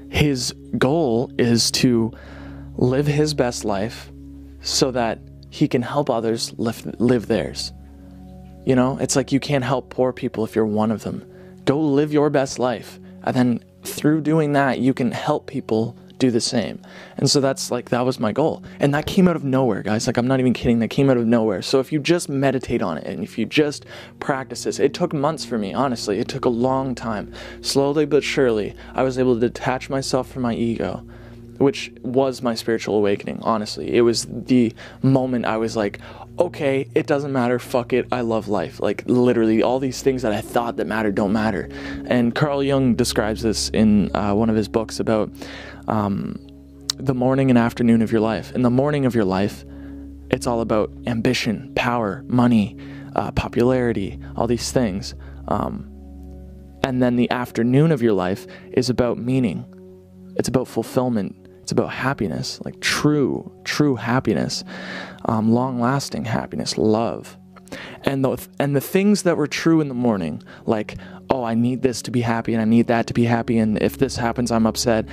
His 0.09 0.53
goal 0.77 1.31
is 1.39 1.71
to 1.71 2.13
live 2.75 3.07
his 3.07 3.33
best 3.33 3.65
life 3.65 4.11
so 4.61 4.91
that 4.91 5.19
he 5.49 5.67
can 5.67 5.81
help 5.81 6.09
others 6.09 6.53
live, 6.57 6.85
live 6.99 7.27
theirs. 7.27 7.73
You 8.65 8.75
know 8.75 8.97
it's 8.99 9.15
like 9.15 9.31
you 9.31 9.39
can't 9.39 9.63
help 9.63 9.89
poor 9.89 10.13
people 10.13 10.43
if 10.43 10.55
you're 10.55 10.65
one 10.65 10.91
of 10.91 11.03
them 11.03 11.25
go 11.67 11.79
live 11.79 12.11
your 12.11 12.31
best 12.31 12.57
life. 12.57 12.99
And 13.23 13.35
then 13.35 13.63
through 13.83 14.21
doing 14.21 14.53
that, 14.53 14.79
you 14.79 14.93
can 14.93 15.11
help 15.11 15.45
people 15.45 15.95
do 16.17 16.31
the 16.31 16.41
same. 16.41 16.81
And 17.17 17.29
so 17.29 17.39
that's 17.39 17.69
like, 17.69 17.89
that 17.89 18.05
was 18.05 18.19
my 18.19 18.31
goal. 18.31 18.63
And 18.79 18.93
that 18.93 19.05
came 19.05 19.27
out 19.27 19.35
of 19.35 19.43
nowhere, 19.43 19.83
guys. 19.83 20.07
Like, 20.07 20.17
I'm 20.17 20.25
not 20.25 20.39
even 20.39 20.53
kidding. 20.53 20.79
That 20.79 20.87
came 20.87 21.11
out 21.11 21.17
of 21.17 21.27
nowhere. 21.27 21.61
So 21.61 21.79
if 21.79 21.91
you 21.91 21.99
just 21.99 22.27
meditate 22.29 22.81
on 22.81 22.97
it 22.97 23.05
and 23.05 23.23
if 23.23 23.37
you 23.37 23.45
just 23.45 23.85
practice 24.19 24.63
this, 24.63 24.79
it 24.79 24.95
took 24.95 25.13
months 25.13 25.45
for 25.45 25.59
me, 25.59 25.73
honestly. 25.73 26.17
It 26.17 26.27
took 26.27 26.45
a 26.45 26.49
long 26.49 26.95
time. 26.95 27.33
Slowly 27.61 28.05
but 28.05 28.23
surely, 28.23 28.73
I 28.95 29.03
was 29.03 29.19
able 29.19 29.35
to 29.35 29.41
detach 29.41 29.89
myself 29.89 30.31
from 30.31 30.41
my 30.41 30.55
ego 30.55 31.05
which 31.57 31.91
was 32.01 32.41
my 32.41 32.55
spiritual 32.55 32.95
awakening, 32.95 33.39
honestly. 33.41 33.95
It 33.95 34.01
was 34.01 34.25
the 34.29 34.73
moment 35.01 35.45
I 35.45 35.57
was 35.57 35.75
like, 35.75 35.99
okay, 36.39 36.87
it 36.93 37.07
doesn't 37.07 37.31
matter, 37.31 37.59
fuck 37.59 37.93
it, 37.93 38.07
I 38.11 38.21
love 38.21 38.47
life. 38.47 38.79
Like, 38.79 39.03
literally, 39.07 39.63
all 39.63 39.79
these 39.79 40.01
things 40.01 40.21
that 40.21 40.33
I 40.33 40.41
thought 40.41 40.77
that 40.77 40.85
mattered 40.85 41.15
don't 41.15 41.33
matter. 41.33 41.69
And 42.05 42.35
Carl 42.35 42.63
Jung 42.63 42.95
describes 42.95 43.41
this 43.41 43.69
in 43.69 44.15
uh, 44.15 44.33
one 44.33 44.49
of 44.49 44.55
his 44.55 44.67
books 44.67 44.99
about 44.99 45.31
um, 45.87 46.37
the 46.97 47.13
morning 47.13 47.49
and 47.49 47.57
afternoon 47.57 48.01
of 48.01 48.11
your 48.11 48.21
life. 48.21 48.51
In 48.53 48.61
the 48.61 48.69
morning 48.69 49.05
of 49.05 49.15
your 49.15 49.25
life, 49.25 49.65
it's 50.29 50.45
all 50.45 50.61
about 50.61 50.91
ambition, 51.07 51.71
power, 51.75 52.23
money, 52.27 52.77
uh, 53.15 53.31
popularity, 53.31 54.19
all 54.35 54.47
these 54.47 54.71
things. 54.71 55.15
Um, 55.47 55.91
and 56.83 57.01
then 57.01 57.15
the 57.15 57.29
afternoon 57.31 57.91
of 57.91 58.01
your 58.01 58.13
life 58.13 58.47
is 58.71 58.89
about 58.89 59.17
meaning. 59.17 59.65
It's 60.37 60.47
about 60.47 60.67
fulfillment. 60.67 61.46
It's 61.67 61.73
about 61.73 61.91
happiness, 61.91 62.61
like 62.63 62.79
true, 62.79 63.51
true 63.65 63.97
happiness, 63.97 64.63
um, 65.25 65.51
long 65.51 65.81
lasting 65.81 66.23
happiness, 66.23 66.77
love. 66.77 67.35
And 68.03 68.23
the, 68.23 68.47
and 68.57 68.73
the 68.73 68.79
things 68.79 69.23
that 69.23 69.35
were 69.35 69.47
true 69.47 69.81
in 69.81 69.89
the 69.89 69.93
morning, 69.93 70.41
like, 70.65 70.95
oh, 71.29 71.43
I 71.43 71.55
need 71.55 71.81
this 71.81 72.01
to 72.03 72.09
be 72.09 72.21
happy 72.21 72.53
and 72.53 72.61
I 72.61 72.63
need 72.63 72.87
that 72.87 73.05
to 73.07 73.13
be 73.13 73.25
happy, 73.25 73.57
and 73.57 73.77
if 73.83 73.97
this 73.97 74.15
happens, 74.15 74.49
I'm 74.49 74.65
upset, 74.65 75.09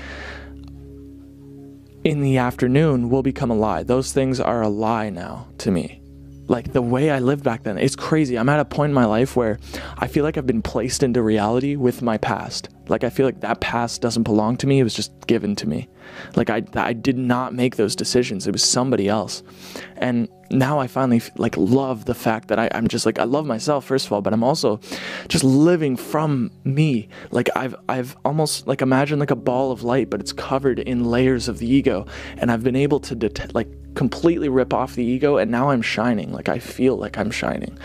in 2.04 2.20
the 2.20 2.38
afternoon 2.38 3.10
will 3.10 3.24
become 3.24 3.50
a 3.50 3.56
lie. 3.56 3.82
Those 3.82 4.12
things 4.12 4.38
are 4.38 4.62
a 4.62 4.68
lie 4.68 5.10
now 5.10 5.48
to 5.58 5.72
me. 5.72 6.00
Like 6.46 6.72
the 6.72 6.82
way 6.82 7.10
I 7.10 7.18
lived 7.18 7.42
back 7.42 7.64
then, 7.64 7.78
it's 7.78 7.96
crazy. 7.96 8.38
I'm 8.38 8.48
at 8.48 8.60
a 8.60 8.64
point 8.64 8.90
in 8.90 8.94
my 8.94 9.06
life 9.06 9.34
where 9.34 9.58
I 9.98 10.06
feel 10.06 10.22
like 10.22 10.38
I've 10.38 10.46
been 10.46 10.62
placed 10.62 11.02
into 11.02 11.20
reality 11.20 11.74
with 11.74 12.00
my 12.00 12.16
past 12.16 12.68
Like 12.88 13.04
I 13.04 13.10
feel 13.10 13.26
like 13.26 13.40
that 13.40 13.60
past 13.60 14.02
doesn't 14.02 14.24
belong 14.24 14.56
to 14.58 14.66
me. 14.66 14.80
It 14.80 14.84
was 14.84 14.94
just 14.94 15.12
given 15.26 15.56
to 15.56 15.68
me. 15.68 15.88
Like 16.36 16.50
I 16.50 16.62
I 16.74 16.92
did 16.92 17.18
not 17.18 17.54
make 17.54 17.76
those 17.76 17.96
decisions. 17.96 18.46
It 18.46 18.52
was 18.52 18.62
somebody 18.62 19.08
else. 19.08 19.42
And 19.96 20.28
now 20.50 20.78
I 20.78 20.86
finally 20.86 21.22
like 21.36 21.56
love 21.56 22.04
the 22.04 22.14
fact 22.14 22.48
that 22.48 22.58
I, 22.58 22.68
I'm 22.72 22.88
just 22.88 23.06
like 23.06 23.18
I 23.18 23.24
love 23.24 23.46
myself 23.46 23.84
first 23.84 24.06
of 24.06 24.12
all, 24.12 24.20
but 24.20 24.32
I'm 24.32 24.44
also 24.44 24.80
just 25.28 25.44
living 25.44 25.96
from 25.96 26.50
me. 26.64 27.08
Like 27.30 27.48
I've 27.56 27.74
I've 27.88 28.16
almost 28.24 28.66
like 28.66 28.82
imagine 28.82 29.18
like 29.18 29.30
a 29.30 29.36
ball 29.36 29.72
of 29.72 29.82
light, 29.82 30.10
but 30.10 30.20
it's 30.20 30.32
covered 30.32 30.78
in 30.78 31.04
layers 31.04 31.48
of 31.48 31.58
the 31.58 31.66
ego, 31.66 32.06
and 32.38 32.50
I've 32.50 32.62
been 32.62 32.76
able 32.76 33.00
to 33.00 33.14
det- 33.14 33.54
like 33.54 33.68
completely 33.94 34.48
rip 34.48 34.74
off 34.74 34.94
the 34.94 35.04
ego, 35.04 35.38
and 35.38 35.50
now 35.50 35.70
I'm 35.70 35.82
shining. 35.82 36.32
Like 36.32 36.48
I 36.48 36.58
feel 36.58 36.96
like 36.96 37.16
I'm 37.16 37.30
shining, 37.30 37.78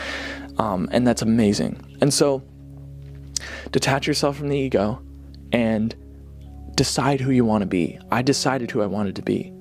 um, 0.58 0.90
and 0.92 1.08
that's 1.08 1.22
amazing. 1.22 1.80
And 2.02 2.14
so 2.14 2.44
detach 3.72 4.08
yourself 4.08 4.38
from 4.38 4.50
the 4.50 4.58
ego 4.58 5.02
and 5.52 5.96
decide 6.76 7.22
who 7.22 7.32
you 7.32 7.46
want 7.46 7.62
to 7.62 7.68
be. 7.68 8.00
I 8.12 8.22
decided 8.22 8.72
who 8.72 8.82
I 8.82 8.86
wanted 8.86 9.16
to 9.18 9.22
be. 9.22 9.54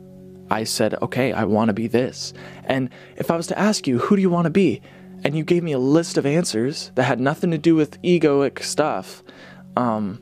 I 0.50 0.64
said, 0.64 0.94
okay, 1.02 1.32
I 1.32 1.44
want 1.44 1.68
to 1.68 1.74
be 1.74 1.86
this. 1.86 2.32
And 2.64 2.90
if 3.16 3.30
I 3.30 3.36
was 3.36 3.46
to 3.48 3.58
ask 3.58 3.86
you, 3.86 3.98
who 3.98 4.16
do 4.16 4.22
you 4.22 4.30
want 4.30 4.44
to 4.44 4.50
be? 4.50 4.80
And 5.24 5.36
you 5.36 5.44
gave 5.44 5.62
me 5.62 5.72
a 5.72 5.78
list 5.78 6.16
of 6.16 6.24
answers 6.24 6.90
that 6.94 7.04
had 7.04 7.20
nothing 7.20 7.50
to 7.50 7.58
do 7.58 7.74
with 7.74 8.00
egoic 8.02 8.62
stuff, 8.62 9.22
um, 9.76 10.20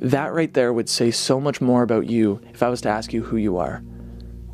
that 0.00 0.32
right 0.32 0.52
there 0.52 0.72
would 0.72 0.88
say 0.88 1.10
so 1.10 1.40
much 1.40 1.60
more 1.60 1.82
about 1.82 2.06
you 2.06 2.40
if 2.52 2.62
I 2.62 2.68
was 2.68 2.80
to 2.82 2.88
ask 2.88 3.12
you 3.12 3.22
who 3.22 3.36
you 3.36 3.56
are. 3.56 3.82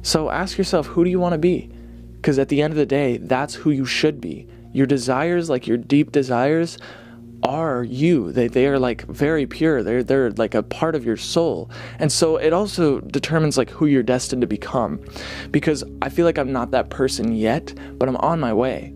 So 0.02 0.31
ask 0.31 0.59
yourself, 0.59 0.87
who 0.87 1.05
do 1.05 1.11
you 1.11 1.19
want 1.19 1.33
to 1.33 1.38
be? 1.38 1.71
Because 2.17 2.38
at 2.38 2.49
the 2.49 2.62
end 2.62 2.73
of 2.73 2.76
the 2.76 2.87
day, 2.87 3.17
that's 3.17 3.55
who 3.55 3.71
you 3.71 3.85
should 3.85 4.21
be. 4.21 4.47
Your 4.73 4.87
desires, 4.87 5.50
like 5.50 5.67
your 5.67 5.76
deep 5.76 6.12
desires, 6.12 6.79
are 7.42 7.82
you. 7.82 8.32
They 8.32 8.49
they 8.49 8.66
are 8.66 8.78
like 8.78 9.06
very 9.06 9.46
pure. 9.46 9.82
They're 9.82 10.02
they're 10.02 10.30
like 10.32 10.54
a 10.54 10.62
part 10.62 10.94
of 10.94 11.04
your 11.04 11.16
soul. 11.16 11.70
And 11.99 12.11
so 12.11 12.37
it 12.37 12.52
also 12.52 13.00
determines 13.00 13.58
like 13.58 13.70
who 13.70 13.87
you're 13.87 14.02
destined 14.02 14.42
to 14.42 14.46
become. 14.46 15.00
Because 15.50 15.84
I 16.00 16.08
feel 16.08 16.25
like 16.25 16.38
I'm 16.38 16.52
not 16.52 16.70
that 16.70 16.90
person 16.90 17.34
yet, 17.34 17.75
but 17.99 18.08
I'm 18.08 18.16
on 18.16 18.40
my 18.40 18.52
way. 18.52 18.94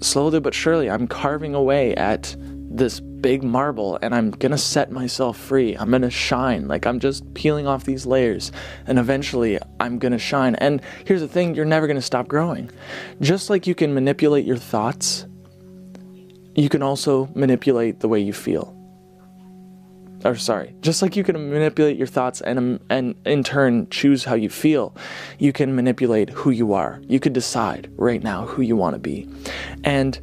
Slowly 0.00 0.40
but 0.40 0.54
surely 0.54 0.88
I'm 0.88 1.06
carving 1.06 1.54
away 1.54 1.94
at 1.94 2.36
this 2.70 3.00
big 3.00 3.42
marble 3.42 3.98
and 4.02 4.14
I'm 4.14 4.30
to 4.52 4.58
set 4.58 4.92
myself 4.92 5.36
free. 5.36 5.74
I'm 5.76 5.90
to 6.02 6.10
shine. 6.10 6.68
Like 6.68 6.86
I'm 6.86 7.00
just 7.00 7.34
peeling 7.34 7.66
off 7.66 7.84
these 7.84 8.06
layers 8.06 8.52
and 8.86 8.98
eventually 8.98 9.58
I'm 9.80 9.98
to 10.12 10.18
shine. 10.18 10.54
And 10.56 10.80
here's 11.04 11.20
the 11.20 11.28
thing, 11.28 11.54
you're 11.54 11.64
never 11.64 11.86
to 11.96 12.02
stop 12.02 12.28
growing. 12.28 12.70
Just 13.20 13.50
like 13.50 13.66
you 13.66 13.74
can 13.74 13.94
manipulate 13.94 14.44
your 14.44 14.56
thoughts 14.56 15.26
you 16.58 16.68
can 16.68 16.82
also 16.82 17.28
manipulate 17.34 18.00
the 18.00 18.08
way 18.08 18.20
you 18.20 18.32
feel. 18.32 18.74
Or 20.24 20.34
sorry, 20.34 20.74
just 20.80 21.00
like 21.00 21.14
you 21.14 21.22
can 21.22 21.36
manipulate 21.50 21.96
your 21.96 22.08
thoughts 22.08 22.40
and 22.40 22.58
um, 22.58 22.80
and 22.90 23.14
in 23.24 23.44
turn 23.44 23.88
choose 23.90 24.24
how 24.24 24.34
you 24.34 24.48
feel, 24.48 24.96
you 25.38 25.52
can 25.52 25.76
manipulate 25.76 26.30
who 26.30 26.50
you 26.50 26.72
are. 26.72 27.00
You 27.06 27.20
could 27.20 27.32
decide 27.32 27.88
right 27.96 28.22
now 28.22 28.44
who 28.46 28.62
you 28.62 28.74
want 28.74 28.94
to 28.94 28.98
be. 28.98 29.28
And 29.84 30.20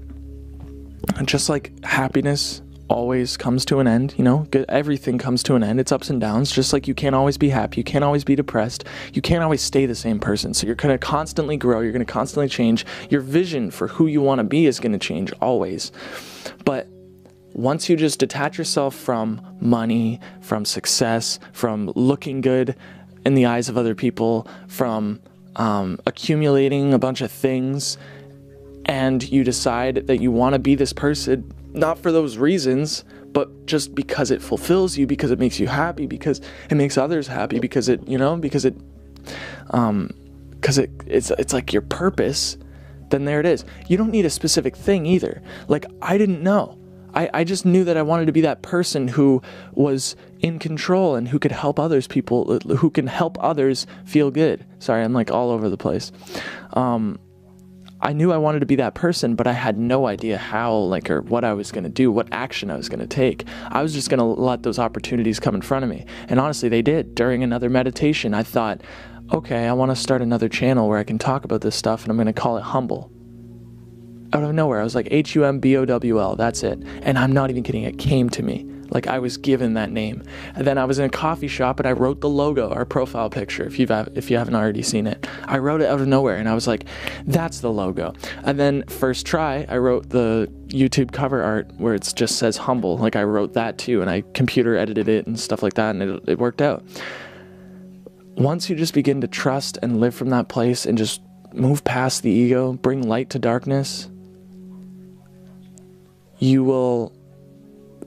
just 1.24 1.48
like 1.48 1.72
happiness 1.86 2.62
always 2.88 3.38
comes 3.38 3.66
to 3.66 3.80
an 3.80 3.88
end. 3.88 4.14
You 4.18 4.24
know, 4.24 4.48
everything 4.70 5.18
comes 5.18 5.44
to 5.44 5.56
an 5.56 5.64
end. 5.64 5.80
It's 5.80 5.92
ups 5.92 6.10
and 6.10 6.20
downs. 6.22 6.52
Just 6.52 6.74
like 6.74 6.88
you 6.88 6.94
can't 6.94 7.16
always 7.16 7.38
be 7.38 7.50
happy, 7.50 7.78
you 7.78 7.84
can't 7.84 8.04
always 8.04 8.24
be 8.24 8.36
depressed, 8.36 8.86
you 9.14 9.22
can't 9.22 9.44
always 9.44 9.62
stay 9.62 9.86
the 9.86 9.96
same 9.96 10.20
person. 10.20 10.54
So 10.54 10.68
you're 10.68 10.76
going 10.76 10.94
to 10.94 10.98
constantly 10.98 11.58
grow, 11.58 11.82
you're 11.82 11.92
going 11.92 12.06
to 12.06 12.12
constantly 12.12 12.50
change. 12.50 12.86
Your 13.10 13.22
vision 13.22 13.72
for 13.72 13.88
who 13.88 14.08
you 14.08 14.22
want 14.22 14.40
to 14.40 14.44
be 14.44 14.66
is 14.66 14.80
going 14.80 14.92
to 14.92 15.00
change 15.00 15.32
always. 15.42 15.92
But 16.64 16.88
once 17.54 17.90
you 17.90 17.96
just 17.96 18.20
detach 18.20 18.58
yourself 18.58 18.94
from 18.94 19.42
money, 19.62 20.20
from 20.42 20.66
success, 20.66 21.40
from 21.54 21.92
looking 21.96 22.42
good 22.42 22.76
in 23.26 23.34
the 23.34 23.46
eyes 23.46 23.70
of 23.70 23.78
other 23.78 23.96
people, 23.96 24.48
from 24.68 25.22
um, 25.56 26.00
accumulating 26.06 26.94
a 26.94 27.00
bunch 27.00 27.22
of 27.22 27.32
things, 27.32 27.98
and 28.86 29.28
you 29.30 29.44
decide 29.44 30.08
that 30.08 30.18
you 30.18 30.32
want 30.32 30.54
to 30.54 30.60
be 30.60 30.76
this 30.76 30.94
person 30.94 31.52
not 31.76 32.00
for 32.00 32.12
those 32.12 32.38
reasons, 32.38 33.04
but 33.32 33.66
just 33.66 33.94
because 33.94 34.32
it 34.32 34.42
fulfills 34.42 34.98
you, 34.98 35.06
because 35.06 35.32
it 35.32 35.40
makes 35.40 35.60
you 35.60 35.68
happy, 35.68 36.08
because 36.08 36.42
it 36.70 36.76
makes 36.76 36.98
others 36.98 37.28
happy, 37.28 37.60
because 37.60 37.90
it, 37.90 38.08
you 38.08 38.18
know, 38.18 38.38
because 38.38 38.66
it, 38.66 38.76
um, 39.72 40.10
because 40.52 40.78
it, 40.78 40.90
it's, 41.06 41.32
it's 41.32 41.54
like 41.54 41.74
your 41.74 41.82
purpose, 41.82 42.58
then 43.10 43.26
there 43.26 43.40
it 43.40 43.46
is. 43.46 43.66
You 43.88 43.98
don't 43.98 44.12
need 44.12 44.26
a 44.26 44.30
specific 44.30 44.76
thing 44.76 45.06
either. 45.06 45.42
Like, 45.68 45.86
I 46.02 46.18
didn't 46.18 46.42
know. 46.42 46.78
I, 47.14 47.30
I 47.34 47.44
just 47.44 47.66
knew 47.66 47.84
that 47.86 47.98
I 47.98 48.02
wanted 48.02 48.26
to 48.26 48.32
be 48.32 48.42
that 48.42 48.62
person 48.62 49.08
who 49.08 49.42
was 49.74 50.16
in 50.40 50.60
control 50.60 51.16
and 51.16 51.28
who 51.28 51.40
could 51.40 51.52
help 51.52 51.80
others 51.80 52.08
people 52.08 52.60
who 52.60 52.90
can 52.90 53.08
help 53.08 53.38
others 53.40 53.88
feel 54.06 54.32
good. 54.32 54.66
Sorry, 54.80 55.04
I'm 55.04 55.14
like 55.14 55.32
all 55.32 55.50
over 55.50 55.70
the 55.70 55.78
place. 55.78 56.12
Um, 56.74 57.20
I 58.06 58.14
knew 58.14 58.32
I 58.32 58.38
wanted 58.38 58.60
to 58.60 58.68
be 58.68 58.76
that 58.76 58.94
person, 58.94 59.34
but 59.34 59.48
I 59.48 59.54
had 59.54 59.80
no 59.80 60.06
idea 60.06 60.38
how, 60.38 60.76
like, 60.76 61.10
or 61.10 61.22
what 61.22 61.44
I 61.44 61.54
was 61.54 61.72
going 61.72 61.86
to 61.86 61.90
do, 61.90 62.12
what 62.12 62.28
action 62.32 62.70
I 62.70 62.78
was 62.78 62.88
going 62.88 63.00
to 63.00 63.08
take. 63.08 63.46
I 63.70 63.82
was 63.82 63.96
just 63.96 64.12
going 64.12 64.20
to 64.20 64.26
let 64.26 64.62
those 64.62 64.78
opportunities 64.78 65.40
come 65.40 65.56
in 65.56 65.64
front 65.64 65.84
of 65.84 65.90
me. 65.90 66.06
And 66.28 66.40
honestly, 66.40 66.70
they 66.70 66.84
did. 66.84 67.16
During 67.16 67.42
another 67.42 67.68
meditation, 67.68 68.36
I 68.36 68.44
thought, 68.44 68.82
okay, 69.34 69.66
I 69.66 69.74
want 69.74 69.90
to 69.90 69.96
start 69.96 70.22
another 70.22 70.48
channel 70.48 70.88
where 70.88 71.00
I 71.00 71.04
can 71.04 71.18
talk 71.18 71.46
about 71.46 71.62
this 71.62 71.76
stuff, 71.76 72.04
and 72.04 72.12
I'm 72.12 72.18
going 72.18 72.28
to 72.28 72.34
call 72.34 72.58
it 72.58 72.64
Humbowl. 72.64 73.10
Out 74.34 74.44
of 74.44 74.54
nowhere, 74.54 74.82
I 74.82 74.84
was 74.84 74.94
like, 74.94 75.08
H 75.10 75.34
U 75.34 75.44
M 75.44 75.60
B 75.60 75.76
O 75.76 75.84
W 75.84 76.22
L, 76.22 76.36
that's 76.36 76.62
it. 76.62 76.78
And 77.02 77.18
I'm 77.18 77.32
not 77.32 77.50
even 77.50 77.64
kidding, 77.64 77.86
it 77.86 77.98
came 77.98 78.30
to 78.30 78.44
me. 78.44 78.70
Like 78.96 79.08
I 79.08 79.20
was 79.20 79.36
given 79.36 79.74
that 79.74 79.92
name. 79.92 80.24
And 80.56 80.66
then 80.66 80.78
I 80.78 80.86
was 80.86 81.00
in 81.00 81.06
a 81.06 81.10
coffee 81.10 81.50
shop 81.50 81.82
and 81.82 81.88
I 81.88 81.92
wrote 81.92 82.22
the 82.22 82.30
logo, 82.30 82.70
our 82.70 82.86
profile 82.86 83.30
picture. 83.30 83.66
If 83.66 83.78
you've 83.78 83.92
if 83.92 84.32
you 84.32 84.38
haven't 84.38 84.56
already 84.56 84.84
seen 84.84 85.06
it, 85.06 85.28
I 85.44 85.58
wrote 85.58 85.82
it 85.82 85.88
out 85.88 86.00
of 86.00 86.08
nowhere 86.08 86.38
and 86.38 86.48
I 86.48 86.56
was 86.56 86.66
like, 86.66 86.86
"That's 87.26 87.60
the 87.60 87.70
logo." 87.70 88.14
And 88.46 88.58
then 88.58 88.86
first 88.88 89.26
try, 89.26 89.66
I 89.68 89.80
wrote 89.80 90.12
the 90.12 90.50
YouTube 90.68 91.12
cover 91.12 91.44
art 91.44 91.70
where 91.78 91.94
it 91.94 92.10
just 92.16 92.38
says 92.38 92.58
Humbowl. 92.58 92.98
Like 92.98 93.18
I 93.18 93.24
wrote 93.24 93.52
that 93.52 93.78
too, 93.78 94.00
and 94.00 94.10
I 94.10 94.24
computer 94.34 94.78
edited 94.78 95.10
it 95.10 95.28
and 95.28 95.38
stuff 95.38 95.62
like 95.62 95.74
that, 95.74 95.94
and 95.94 96.02
it, 96.02 96.24
it 96.30 96.40
worked 96.40 96.62
out. 96.62 96.82
Once 98.38 98.70
you 98.70 98.78
just 98.78 98.94
begin 98.94 99.20
to 99.20 99.28
trust 99.28 99.78
and 99.84 100.00
live 100.00 100.16
from 100.16 100.30
that 100.30 100.48
place 100.48 100.86
and 100.86 100.98
just 100.98 101.22
move 101.54 101.84
past 101.84 102.24
the 102.24 102.32
ego, 102.32 102.72
bring 102.72 103.02
light 103.02 103.30
to 103.32 103.40
darkness, 103.40 104.10
you 106.40 106.64
will 106.64 107.15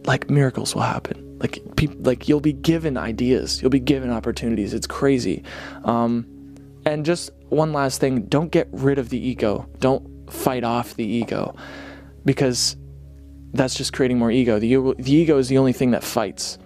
like 0.08 0.30
miracles 0.30 0.74
will 0.74 0.82
happen. 0.82 1.38
Like 1.38 1.60
people, 1.76 1.96
like 2.00 2.28
you'll 2.28 2.40
be 2.40 2.54
given 2.54 2.96
ideas, 2.96 3.60
you'll 3.60 3.70
be 3.70 3.78
given 3.78 4.10
opportunities. 4.10 4.74
It's 4.74 4.86
crazy. 4.86 5.44
Um, 5.84 6.26
and 6.84 7.04
just 7.04 7.30
one 7.50 7.72
last 7.72 8.00
thing: 8.00 8.22
don't 8.22 8.50
get 8.50 8.68
rid 8.72 8.98
of 8.98 9.10
the 9.10 9.18
ego. 9.18 9.68
Don't 9.78 10.32
fight 10.32 10.64
off 10.64 10.94
the 10.94 11.04
ego, 11.04 11.54
because 12.24 12.76
that's 13.52 13.74
just 13.74 13.92
creating 13.92 14.18
more 14.18 14.30
ego. 14.30 14.58
The, 14.58 14.94
the 14.98 15.12
ego 15.12 15.38
is 15.38 15.48
the 15.48 15.58
only 15.58 15.72
thing 15.72 15.92
that 15.92 16.02
fights. 16.02 16.58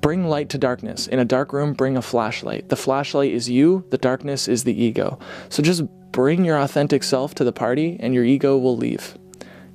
Bring 0.00 0.28
light 0.28 0.48
to 0.50 0.58
darkness. 0.58 1.08
In 1.08 1.18
a 1.18 1.24
dark 1.24 1.52
room, 1.52 1.72
bring 1.72 1.96
a 1.96 2.02
flashlight. 2.02 2.68
The 2.68 2.76
flashlight 2.76 3.32
is 3.32 3.50
you, 3.50 3.84
the 3.90 3.98
darkness 3.98 4.46
is 4.46 4.62
the 4.62 4.82
ego. 4.82 5.18
So 5.48 5.62
just 5.62 5.82
bring 6.12 6.44
your 6.44 6.58
authentic 6.58 7.02
self 7.02 7.34
to 7.34 7.44
the 7.44 7.52
party, 7.52 7.96
and 7.98 8.14
your 8.14 8.24
ego 8.24 8.56
will 8.56 8.76
leave. 8.76 9.18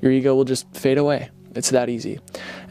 Your 0.02 0.12
ego 0.12 0.34
will 0.34 0.46
just 0.46 0.74
fade 0.74 0.98
away. 0.98 1.30
It's 1.56 1.70
that 1.70 1.90
easy. 1.90 2.20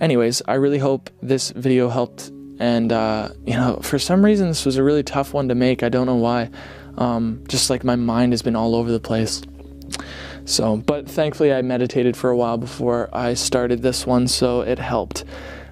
Anyways, 0.01 0.43
I 0.47 0.55
really 0.55 0.79
hope 0.79 1.11
this 1.23 1.51
video 1.51 1.89
helped. 1.89 2.31
And, 2.59 2.93
uh, 2.93 3.31
you 3.45 3.55
know, 3.55 3.81
for 3.83 3.99
some 3.99 4.25
reason, 4.25 4.49
this 4.49 4.65
was 4.65 4.77
a 4.77 4.83
really 4.83 5.03
tough 5.03 5.33
one 5.33 5.49
to 5.49 5.55
make. 5.55 5.83
I 5.83 5.89
don't 5.89 6.07
know 6.07 6.17
why. 6.17 6.51
Um, 6.99 7.43
just 7.49 7.71
like 7.71 7.85
my 7.85 7.97
mind 7.97 8.33
has 8.33 8.43
been 8.43 8.57
all 8.57 8.75
over 8.77 8.91
the 8.91 9.01
place. 9.01 9.43
So, 10.45 10.77
but 10.77 11.09
thankfully, 11.09 11.53
I 11.53 11.63
meditated 11.63 12.17
for 12.17 12.31
a 12.31 12.37
while 12.37 12.59
before 12.59 13.09
I 13.13 13.35
started 13.35 13.83
this 13.83 14.07
one, 14.07 14.29
so 14.29 14.61
it 14.61 14.79
helped. 14.79 15.25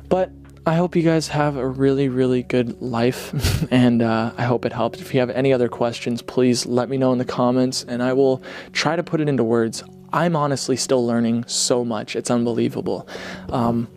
But 0.08 0.30
I 0.66 0.76
hope 0.76 0.94
you 0.94 1.02
guys 1.02 1.28
have 1.28 1.56
a 1.56 1.66
really, 1.66 2.08
really 2.08 2.42
good 2.42 2.80
life, 2.80 3.32
and 3.72 4.02
uh, 4.02 4.32
I 4.36 4.44
hope 4.44 4.64
it 4.64 4.72
helped. 4.72 5.00
If 5.00 5.12
you 5.12 5.20
have 5.20 5.30
any 5.30 5.52
other 5.52 5.68
questions, 5.68 6.22
please 6.22 6.66
let 6.66 6.88
me 6.88 6.96
know 6.96 7.12
in 7.12 7.18
the 7.18 7.24
comments, 7.24 7.84
and 7.84 8.02
I 8.02 8.12
will 8.12 8.42
try 8.72 8.94
to 8.94 9.02
put 9.02 9.20
it 9.20 9.28
into 9.28 9.42
words. 9.42 9.82
I'm 10.12 10.36
honestly 10.36 10.76
still 10.76 11.06
learning 11.06 11.44
so 11.46 11.84
much. 11.84 12.16
It's 12.16 12.30
unbelievable. 12.30 13.08
Um, 13.50 13.88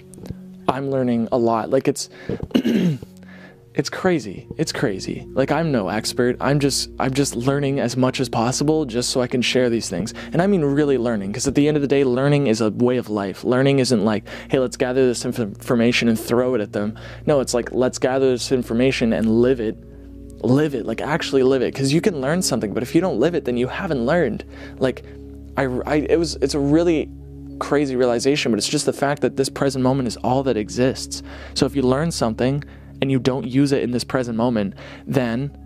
I'm 0.67 0.89
learning 0.89 1.27
a 1.31 1.37
lot. 1.37 1.69
Like 1.69 1.87
it's 1.87 2.09
it's 3.73 3.89
crazy. 3.89 4.47
It's 4.57 4.71
crazy. 4.71 5.27
Like 5.33 5.51
I'm 5.51 5.71
no 5.71 5.89
expert. 5.89 6.37
I'm 6.39 6.59
just 6.59 6.89
I'm 6.99 7.13
just 7.13 7.35
learning 7.35 7.79
as 7.79 7.97
much 7.97 8.19
as 8.19 8.29
possible 8.29 8.85
just 8.85 9.09
so 9.09 9.21
I 9.21 9.27
can 9.27 9.41
share 9.41 9.69
these 9.69 9.89
things. 9.89 10.13
And 10.31 10.41
I 10.41 10.47
mean 10.47 10.61
really 10.61 10.97
learning 10.97 11.31
because 11.31 11.47
at 11.47 11.55
the 11.55 11.67
end 11.67 11.77
of 11.77 11.81
the 11.81 11.87
day 11.87 12.03
learning 12.03 12.47
is 12.47 12.61
a 12.61 12.71
way 12.71 12.97
of 12.97 13.09
life. 13.09 13.43
Learning 13.43 13.79
isn't 13.79 14.05
like, 14.05 14.27
"Hey, 14.49 14.59
let's 14.59 14.77
gather 14.77 15.05
this 15.05 15.25
inf- 15.25 15.39
information 15.39 16.07
and 16.07 16.19
throw 16.19 16.55
it 16.55 16.61
at 16.61 16.73
them." 16.73 16.97
No, 17.25 17.39
it's 17.39 17.53
like, 17.53 17.71
"Let's 17.71 17.99
gather 17.99 18.31
this 18.31 18.51
information 18.51 19.13
and 19.13 19.41
live 19.41 19.59
it." 19.59 19.77
Live 20.45 20.75
it, 20.75 20.85
like 20.85 20.99
actually 20.99 21.41
live 21.41 21.61
it 21.61 21.73
because 21.73 21.93
you 21.93 22.01
can 22.01 22.19
learn 22.19 22.41
something, 22.41 22.73
but 22.73 22.83
if 22.83 22.93
you 22.93 22.99
don't 22.99 23.17
live 23.17 23.33
it, 23.33 23.45
then 23.45 23.55
you 23.55 23.69
haven't 23.69 24.05
learned. 24.05 24.43
Like 24.77 25.05
I, 25.57 25.63
I 25.85 25.95
it 25.95 26.17
was 26.17 26.35
it's 26.35 26.53
a 26.53 26.59
really 26.59 27.09
crazy 27.59 27.95
realization, 27.95 28.51
but 28.51 28.57
it's 28.57 28.67
just 28.67 28.85
the 28.85 28.93
fact 28.93 29.21
that 29.21 29.37
this 29.37 29.49
present 29.49 29.83
moment 29.83 30.07
is 30.07 30.17
all 30.17 30.43
that 30.43 30.57
exists. 30.57 31.23
So 31.53 31.65
if 31.65 31.75
you 31.75 31.81
learn 31.81 32.11
something 32.11 32.63
and 33.01 33.11
you 33.11 33.19
don't 33.19 33.47
use 33.47 33.71
it 33.71 33.83
in 33.83 33.91
this 33.91 34.03
present 34.03 34.37
moment, 34.37 34.75
then 35.05 35.57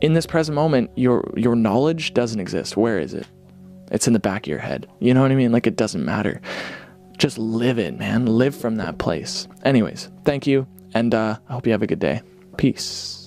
in 0.00 0.12
this 0.12 0.26
present 0.26 0.54
moment, 0.54 0.90
your 0.96 1.32
your 1.36 1.56
knowledge 1.56 2.14
doesn't 2.14 2.40
exist. 2.40 2.76
Where 2.76 2.98
is 2.98 3.14
it? 3.14 3.26
It's 3.90 4.06
in 4.06 4.12
the 4.12 4.20
back 4.20 4.46
of 4.46 4.48
your 4.48 4.58
head. 4.58 4.88
You 5.00 5.14
know 5.14 5.22
what 5.22 5.30
I 5.30 5.34
mean? 5.34 5.52
Like 5.52 5.66
it 5.66 5.76
doesn't 5.76 6.04
matter. 6.04 6.40
Just 7.18 7.38
live 7.38 7.78
it, 7.78 7.98
man. 7.98 8.26
Live 8.26 8.56
from 8.56 8.76
that 8.76 8.98
place. 8.98 9.46
Anyways, 9.64 10.10
thank 10.24 10.46
you, 10.46 10.66
and 10.94 11.14
uh, 11.14 11.38
I 11.48 11.52
hope 11.52 11.66
you 11.66 11.72
have 11.72 11.82
a 11.82 11.86
good 11.86 12.00
day. 12.00 12.22
Peace. 12.56 13.21